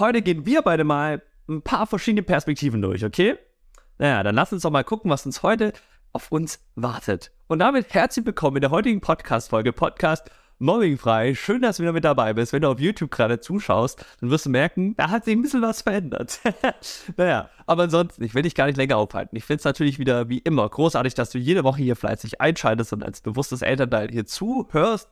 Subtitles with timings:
[0.00, 3.36] Heute gehen wir beide mal ein paar verschiedene Perspektiven durch, okay?
[3.98, 5.74] Naja, dann lass uns doch mal gucken, was uns heute
[6.14, 7.32] auf uns wartet.
[7.48, 11.34] Und damit herzlich willkommen in der heutigen Podcast-Folge, Podcast Mobbingfrei.
[11.34, 12.54] Schön, dass du wieder mit dabei bist.
[12.54, 15.60] Wenn du auf YouTube gerade zuschaust, dann wirst du merken, da hat sich ein bisschen
[15.60, 16.40] was verändert.
[17.18, 19.36] naja, aber ansonsten, ich will dich gar nicht länger aufhalten.
[19.36, 22.94] Ich finde es natürlich wieder wie immer großartig, dass du jede Woche hier fleißig einschaltest
[22.94, 25.10] und als bewusstes Elternteil hier zuhörst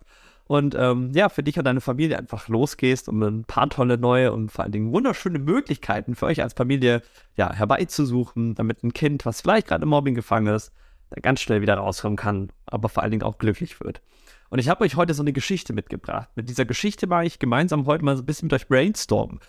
[0.49, 4.33] und ähm, ja, für dich und deine Familie einfach losgehst, um ein paar tolle neue
[4.33, 7.03] und vor allen Dingen wunderschöne Möglichkeiten für euch als Familie
[7.37, 10.73] ja, herbeizusuchen, damit ein Kind, was vielleicht gerade im Mobbing gefangen ist,
[11.21, 14.01] ganz schnell wieder rauskommen kann, aber vor allen Dingen auch glücklich wird.
[14.49, 16.31] Und ich habe euch heute so eine Geschichte mitgebracht.
[16.35, 19.41] Mit dieser Geschichte mag ich gemeinsam heute mal so ein bisschen mit euch brainstormen.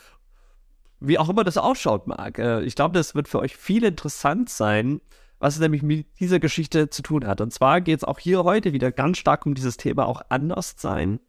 [1.00, 2.38] Wie auch immer das ausschaut mag.
[2.40, 5.00] Äh, ich glaube, das wird für euch viel interessant sein,
[5.40, 7.42] was es nämlich mit dieser Geschichte zu tun hat.
[7.42, 10.76] Und zwar geht es auch hier heute wieder ganz stark um dieses Thema auch anders
[10.78, 11.20] sein.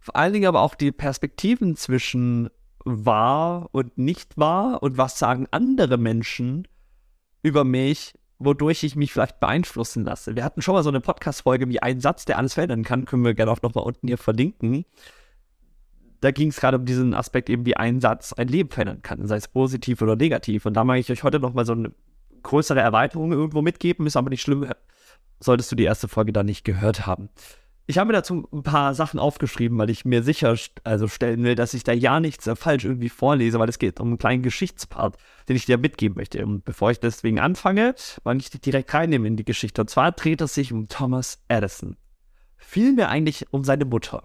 [0.00, 2.50] Vor allen Dingen aber auch die Perspektiven zwischen
[2.84, 6.66] wahr und nicht wahr und was sagen andere Menschen
[7.42, 10.34] über mich, wodurch ich mich vielleicht beeinflussen lasse.
[10.34, 13.24] Wir hatten schon mal so eine Podcast-Folge wie ein Satz, der alles verändern kann, können
[13.24, 14.84] wir gerne auch nochmal unten hier verlinken.
[16.20, 19.26] Da ging es gerade um diesen Aspekt eben, wie ein Satz ein Leben verändern kann,
[19.26, 20.66] sei es positiv oder negativ.
[20.66, 21.92] Und da mag ich euch heute nochmal so eine
[22.42, 24.68] größere Erweiterung irgendwo mitgeben, ist aber nicht schlimm,
[25.40, 27.28] solltest du die erste Folge dann nicht gehört haben.
[27.86, 31.56] Ich habe mir dazu ein paar Sachen aufgeschrieben, weil ich mir sicher also stellen will,
[31.56, 35.16] dass ich da ja nichts falsch irgendwie vorlese, weil es geht um einen kleinen Geschichtspart,
[35.48, 36.44] den ich dir mitgeben möchte.
[36.46, 39.80] Und bevor ich deswegen anfange, mag ich dich direkt reinnehmen in die Geschichte.
[39.80, 41.96] Und zwar dreht es sich um Thomas Edison.
[42.56, 44.22] Vielmehr eigentlich um seine Mutter.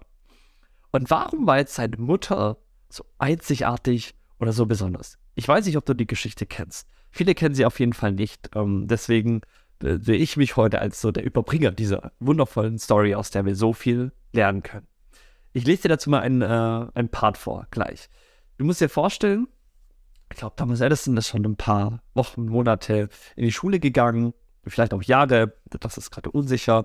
[0.92, 5.18] Und warum war jetzt seine Mutter so einzigartig oder so besonders?
[5.34, 6.88] Ich weiß nicht, ob du die Geschichte kennst.
[7.10, 8.50] Viele kennen sie auf jeden Fall nicht.
[8.54, 9.42] Ähm, deswegen
[9.82, 13.54] äh, sehe ich mich heute als so der Überbringer dieser wundervollen Story, aus der wir
[13.54, 14.86] so viel lernen können.
[15.52, 18.08] Ich lese dir dazu mal ein, äh, ein Part vor, gleich.
[18.58, 19.48] Du musst dir vorstellen,
[20.30, 24.34] ich glaube, Thomas Edison ist schon ein paar Wochen, Monate in die Schule gegangen,
[24.64, 26.84] vielleicht auch Jahre, das ist gerade unsicher.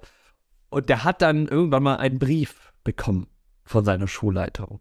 [0.70, 3.28] Und der hat dann irgendwann mal einen Brief bekommen
[3.66, 4.80] von seiner Schulleitung.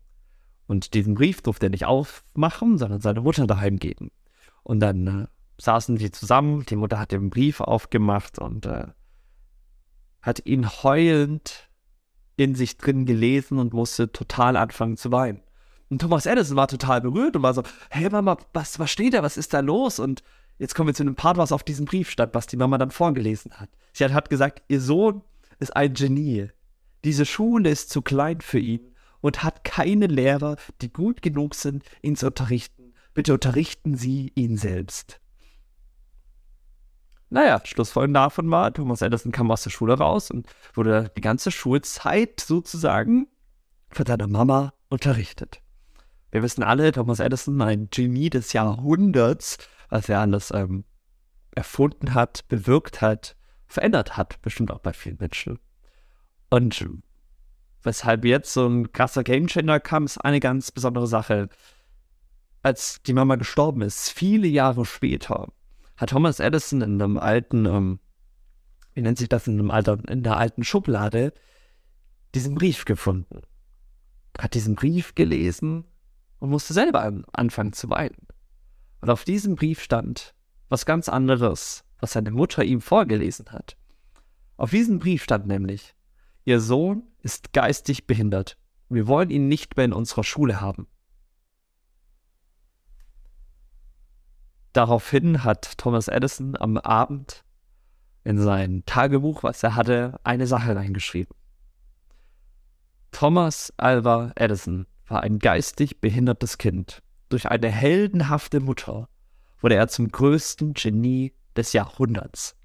[0.66, 4.10] Und diesen Brief durfte er nicht aufmachen, sondern seiner Mutter daheim geben.
[4.62, 5.26] Und dann äh,
[5.62, 8.86] saßen die zusammen, die Mutter hat den Brief aufgemacht und äh,
[10.20, 11.70] hat ihn heulend
[12.36, 15.42] in sich drin gelesen und musste total anfangen zu weinen.
[15.90, 19.22] Und Thomas Edison war total berührt und war so, hey Mama, was, was steht da,
[19.22, 19.98] was ist da los?
[19.98, 20.22] Und
[20.58, 22.90] jetzt kommen wir zu einem Part, was auf diesem Brief stand, was die Mama dann
[22.90, 23.68] vorgelesen hat.
[23.92, 25.22] Sie hat, hat gesagt, ihr Sohn
[25.60, 26.48] ist ein Genie.
[27.04, 31.84] Diese Schule ist zu klein für ihn und hat keine Lehrer, die gut genug sind,
[32.00, 32.94] ihn zu unterrichten.
[33.14, 35.21] Bitte unterrichten Sie ihn selbst.
[37.32, 41.50] Naja, Schlussfolgerung davon war, Thomas Edison kam aus der Schule raus und wurde die ganze
[41.50, 43.26] Schulzeit sozusagen
[43.88, 45.62] von seiner Mama unterrichtet.
[46.30, 49.56] Wir wissen alle, Thomas Edison, ein Genie des Jahrhunderts,
[49.88, 50.84] was er alles ähm,
[51.54, 53.34] erfunden hat, bewirkt hat,
[53.66, 55.58] verändert hat, bestimmt auch bei vielen Menschen.
[56.50, 56.86] Und
[57.82, 61.48] weshalb jetzt so ein krasser Gamechanger kam, ist eine ganz besondere Sache.
[62.62, 65.48] Als die Mama gestorben ist, viele Jahre später,
[66.02, 68.00] hat Thomas Edison in einem alten, ähm,
[68.92, 71.32] wie nennt sich das, in einem alter, in der alten Schublade
[72.34, 73.42] diesen Brief gefunden.
[74.36, 75.84] Hat diesen Brief gelesen
[76.40, 78.26] und musste selber anfangen zu weinen.
[79.00, 80.34] Und auf diesem Brief stand
[80.68, 83.76] was ganz anderes, was seine Mutter ihm vorgelesen hat.
[84.56, 85.94] Auf diesem Brief stand nämlich,
[86.44, 88.58] Ihr Sohn ist geistig behindert.
[88.88, 90.88] Wir wollen ihn nicht mehr in unserer Schule haben.
[94.72, 97.44] Daraufhin hat Thomas Edison am Abend
[98.24, 101.34] in sein Tagebuch, was er hatte, eine Sache reingeschrieben.
[103.10, 107.02] Thomas Alva Edison war ein geistig behindertes Kind.
[107.28, 109.08] Durch eine heldenhafte Mutter
[109.60, 112.56] wurde er zum größten Genie des Jahrhunderts.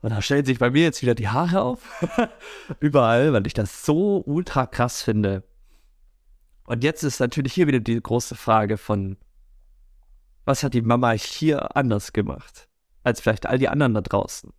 [0.00, 2.06] Und da stellen sich bei mir jetzt wieder die Haare auf.
[2.80, 5.42] Überall, weil ich das so ultra krass finde.
[6.64, 9.16] Und jetzt ist natürlich hier wieder die große Frage von,
[10.48, 12.68] was hat die Mama hier anders gemacht
[13.04, 14.52] als vielleicht all die anderen da draußen?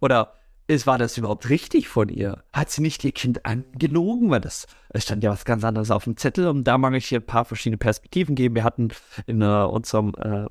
[0.00, 0.34] Oder
[0.66, 2.44] ist, war das überhaupt richtig von ihr?
[2.52, 4.30] Hat sie nicht ihr Kind angelogen?
[4.30, 7.06] Weil das es stand ja was ganz anderes auf dem Zettel und da mag ich
[7.06, 8.54] hier ein paar verschiedene Perspektiven geben.
[8.54, 8.88] Wir hatten
[9.26, 10.46] in uh, unserem uh,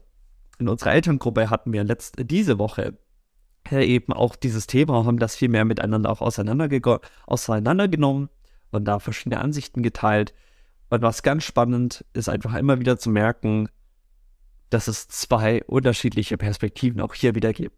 [0.59, 2.99] in unserer Elterngruppe hatten wir letzte diese Woche
[3.71, 8.29] äh, eben auch dieses Thema, haben das viel mehr miteinander auch auseinandergenommen
[8.69, 10.35] und da verschiedene Ansichten geteilt.
[10.91, 13.67] Und was ganz spannend ist, einfach immer wieder zu merken,
[14.71, 17.75] dass es zwei unterschiedliche Perspektiven auch hier wieder gibt.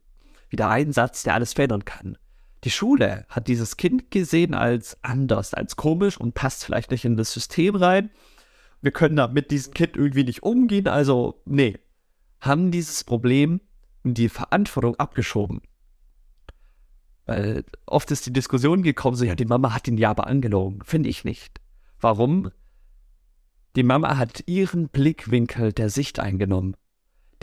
[0.50, 2.18] Wieder ein Satz, der alles verändern kann.
[2.64, 7.18] Die Schule hat dieses Kind gesehen als anders, als komisch und passt vielleicht nicht in
[7.18, 8.10] das System rein.
[8.82, 11.78] wir können da mit diesem Kind irgendwie nicht umgehen, also nee,
[12.40, 13.62] haben dieses Problem
[14.04, 15.62] und die Verantwortung abgeschoben.
[17.26, 20.82] Weil oft ist die Diskussion gekommen, so ja, die Mama hat ihn ja aber angelogen.
[20.84, 21.62] Finde ich nicht.
[22.00, 22.52] Warum?
[23.76, 26.76] Die Mama hat ihren Blickwinkel der Sicht eingenommen.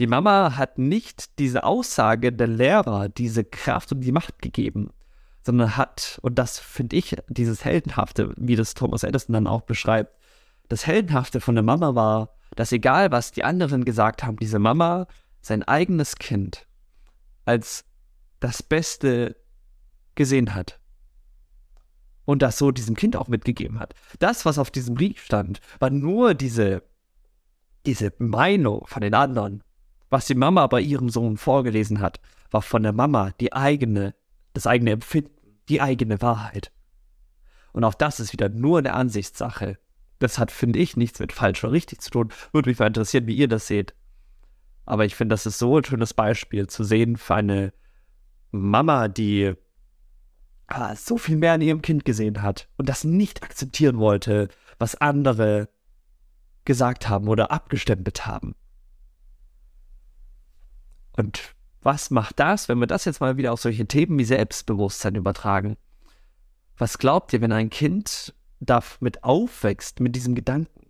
[0.00, 4.94] Die Mama hat nicht diese Aussage der Lehrer, diese Kraft und die Macht gegeben,
[5.44, 10.16] sondern hat, und das finde ich, dieses Heldenhafte, wie das Thomas Edison dann auch beschreibt,
[10.70, 15.06] das Heldenhafte von der Mama war, dass egal was die anderen gesagt haben, diese Mama
[15.42, 16.66] sein eigenes Kind
[17.44, 17.84] als
[18.40, 19.36] das Beste
[20.14, 20.80] gesehen hat.
[22.24, 23.92] Und das so diesem Kind auch mitgegeben hat.
[24.18, 26.84] Das, was auf diesem Brief stand, war nur diese,
[27.84, 29.62] diese Meinung von den anderen.
[30.10, 32.20] Was die Mama bei ihrem Sohn vorgelesen hat,
[32.50, 34.14] war von der Mama die eigene,
[34.52, 35.30] das eigene Empfinden,
[35.68, 36.72] die eigene Wahrheit.
[37.72, 39.78] Und auch das ist wieder nur eine Ansichtssache.
[40.18, 42.32] Das hat, finde ich, nichts mit falsch oder richtig zu tun.
[42.52, 43.94] Würde mich mal interessieren, wie ihr das seht.
[44.84, 47.72] Aber ich finde, das ist so ein schönes Beispiel zu sehen für eine
[48.50, 49.54] Mama, die
[50.66, 54.48] ah, so viel mehr in ihrem Kind gesehen hat und das nicht akzeptieren wollte,
[54.78, 55.68] was andere
[56.64, 58.56] gesagt haben oder abgestempelt haben.
[61.20, 65.16] Und was macht das, wenn wir das jetzt mal wieder auf solche Themen wie Selbstbewusstsein
[65.16, 65.76] übertragen?
[66.78, 70.86] Was glaubt ihr, wenn ein Kind damit aufwächst, mit diesem Gedanken?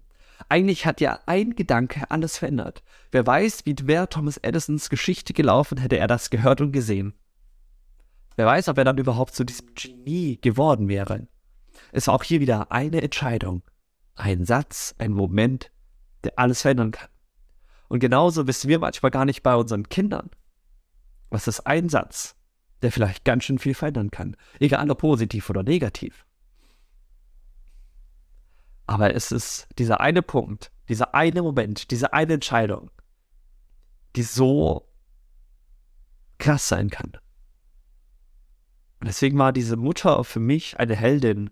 [0.48, 2.84] Eigentlich hat ja ein Gedanke alles verändert.
[3.10, 7.12] Wer weiß, wie wäre Thomas Edisons Geschichte gelaufen, hätte er das gehört und gesehen.
[8.36, 11.26] Wer weiß, ob er dann überhaupt zu diesem Genie geworden wäre.
[11.90, 13.62] Es war auch hier wieder eine Entscheidung,
[14.14, 15.72] ein Satz, ein Moment,
[16.22, 17.08] der alles verändern kann.
[17.90, 20.30] Und genauso wissen wir manchmal gar nicht bei unseren Kindern.
[21.28, 22.36] Was ist ein Satz,
[22.82, 26.24] der vielleicht ganz schön viel verändern kann, egal ob positiv oder negativ.
[28.86, 32.92] Aber es ist dieser eine Punkt, dieser eine Moment, diese eine Entscheidung,
[34.14, 34.88] die so
[36.38, 37.14] krass sein kann.
[39.00, 41.50] Und deswegen war diese Mutter für mich eine Heldin,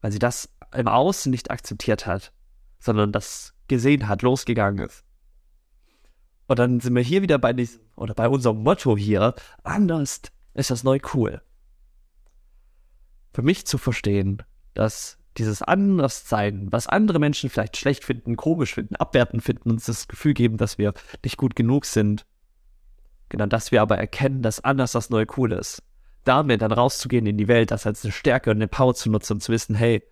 [0.00, 2.32] weil sie das im Außen nicht akzeptiert hat,
[2.78, 5.04] sondern das gesehen hat, losgegangen ist.
[6.46, 10.22] Und dann sind wir hier wieder bei diesem, oder bei unserem Motto hier, anders
[10.54, 11.42] ist das neu cool.
[13.32, 14.42] Für mich zu verstehen,
[14.74, 20.06] dass dieses Anderssein, was andere Menschen vielleicht schlecht finden, komisch finden, abwertend finden, uns das
[20.06, 20.92] Gefühl geben, dass wir
[21.24, 22.24] nicht gut genug sind.
[23.30, 25.82] Genau, dass wir aber erkennen, dass anders das neue cool ist
[26.24, 29.34] damit dann rauszugehen in die Welt, das als eine Stärke und eine Power zu nutzen
[29.34, 30.02] und zu wissen, hey,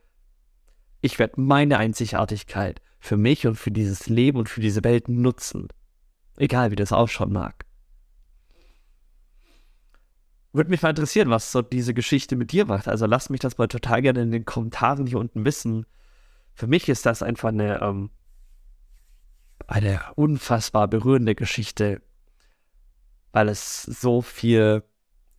[1.01, 5.69] ich werde meine Einzigartigkeit für mich und für dieses Leben und für diese Welt nutzen.
[6.37, 7.65] Egal wie das ausschauen mag.
[10.53, 12.87] Würde mich mal interessieren, was so diese Geschichte mit dir macht.
[12.87, 15.87] Also lass mich das mal total gerne in den Kommentaren hier unten wissen.
[16.55, 18.11] Für mich ist das einfach eine, ähm,
[19.67, 22.03] eine unfassbar berührende Geschichte,
[23.33, 24.83] weil es so viel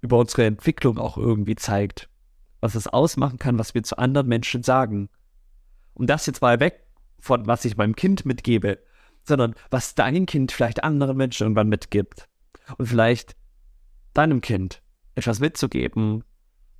[0.01, 2.09] über unsere Entwicklung auch irgendwie zeigt,
[2.59, 5.09] was es ausmachen kann, was wir zu anderen Menschen sagen.
[5.93, 6.87] Und das jetzt mal weg
[7.19, 8.79] von, was ich meinem Kind mitgebe,
[9.23, 12.27] sondern was dein Kind vielleicht anderen Menschen irgendwann mitgibt.
[12.77, 13.35] Und vielleicht
[14.13, 14.81] deinem Kind
[15.15, 16.23] etwas mitzugeben.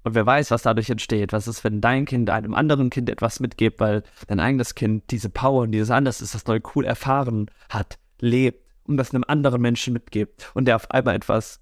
[0.03, 1.33] Und wer weiß, was dadurch entsteht.
[1.33, 5.29] Was ist, wenn dein Kind einem anderen Kind etwas mitgibt, weil dein eigenes Kind diese
[5.29, 9.61] Power und dieses Anders ist, das neu cool erfahren hat, lebt und das einem anderen
[9.61, 10.51] Menschen mitgibt.
[10.53, 11.61] Und der auf einmal etwas,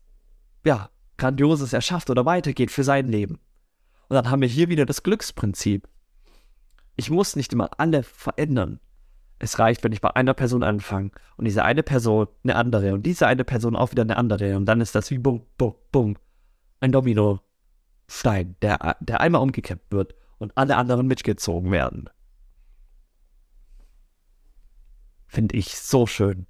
[0.65, 3.39] ja, Grandioses erschafft oder weitergeht für sein Leben.
[4.09, 5.87] Und dann haben wir hier wieder das Glücksprinzip.
[6.95, 8.79] Ich muss nicht immer alle verändern.
[9.43, 13.07] Es reicht, wenn ich bei einer Person anfange und diese eine Person eine andere und
[13.07, 16.15] diese eine Person auch wieder eine andere und dann ist das wie bum, bum, bum.
[16.79, 22.07] Ein Dominostein, der, der einmal umgekippt wird und alle anderen mitgezogen werden.
[25.25, 26.45] Finde ich so schön.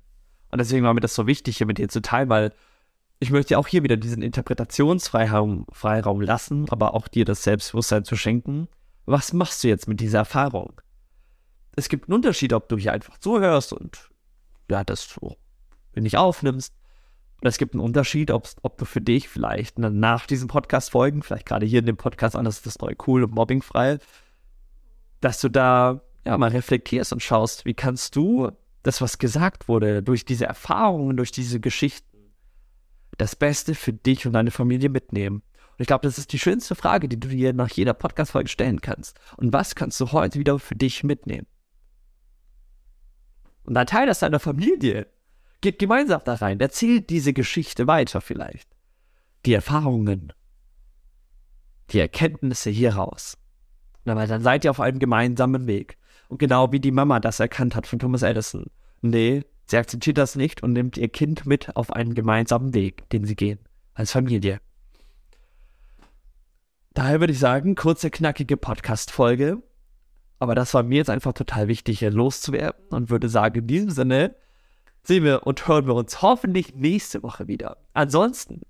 [0.50, 2.54] Und deswegen war mir das so wichtig, hier mit dir zu teilen, weil
[3.20, 8.18] ich möchte auch hier wieder diesen Interpretationsfreiraum Freiraum lassen, aber auch dir das Selbstbewusstsein zu
[8.18, 8.68] schenken.
[9.06, 10.82] Was machst du jetzt mit dieser Erfahrung?
[11.76, 14.10] Es gibt einen Unterschied, ob du hier einfach zuhörst und
[14.70, 15.38] ja, das so
[15.96, 16.74] nicht aufnimmst.
[17.42, 21.24] Und es gibt einen Unterschied, ob, ob du für dich vielleicht nach diesem Podcast folgen,
[21.24, 23.98] vielleicht gerade hier in dem Podcast an, das ist das neue cool und mobbingfrei,
[25.22, 28.52] dass du da ja mal reflektierst und schaust, wie kannst du
[28.84, 32.32] das, was gesagt wurde, durch diese Erfahrungen, durch diese Geschichten,
[33.18, 35.38] das Beste für dich und deine Familie mitnehmen?
[35.72, 38.82] Und ich glaube, das ist die schönste Frage, die du dir nach jeder Podcast-Folge stellen
[38.82, 39.20] kannst.
[39.38, 41.48] Und was kannst du heute wieder für dich mitnehmen?
[43.64, 45.08] Und dann teile das deiner Familie.
[45.62, 46.60] Geht gemeinsam da rein.
[46.60, 48.68] Erzählt diese Geschichte weiter vielleicht.
[49.46, 50.34] Die Erfahrungen.
[51.92, 53.38] Die Erkenntnisse hier raus.
[54.06, 55.98] weil dann seid ihr auf einem gemeinsamen Weg.
[56.30, 58.66] Und genau wie die Mama das erkannt hat von Thomas Edison.
[59.02, 63.26] Nee, sie akzeptiert das nicht und nimmt ihr Kind mit auf einen gemeinsamen Weg, den
[63.26, 63.60] sie gehen.
[63.94, 64.60] Als Familie.
[66.94, 69.62] Daher würde ich sagen, kurze, knackige Podcast-Folge.
[70.42, 74.34] Aber das war mir jetzt einfach total wichtig, loszuwerden und würde sagen, in diesem Sinne
[75.04, 77.78] sehen wir und hören wir uns hoffentlich nächste Woche wieder.
[77.94, 78.62] Ansonsten,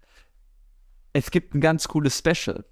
[1.13, 2.65] es gibt ein ganz cooles Special.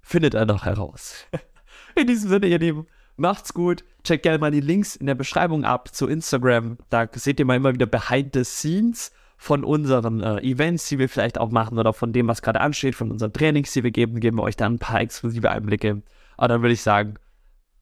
[0.00, 1.24] Findet er noch heraus.
[1.94, 3.84] In diesem Sinne, ihr Lieben, macht's gut.
[4.02, 6.78] Checkt gerne mal die Links in der Beschreibung ab zu Instagram.
[6.88, 11.08] Da seht ihr mal immer wieder Behind the Scenes von unseren äh, Events, die wir
[11.08, 14.18] vielleicht auch machen oder von dem, was gerade ansteht, von unseren Trainings, die wir geben,
[14.18, 16.02] geben wir euch dann ein paar exklusive Einblicke.
[16.40, 17.16] Aber dann würde ich sagen,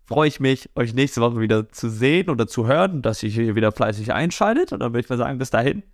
[0.09, 3.55] freue ich mich, euch nächste Woche wieder zu sehen oder zu hören, dass ihr hier
[3.55, 4.73] wieder fleißig einschaltet.
[4.73, 5.85] Und dann würde ich mal sagen, bis dahin,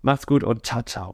[0.00, 1.12] macht's gut und ciao, ciao.